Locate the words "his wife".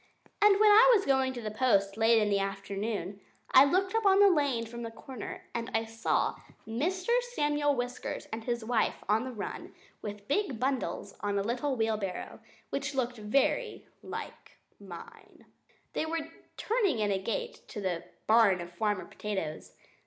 8.43-9.03